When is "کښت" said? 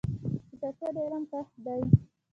1.31-1.53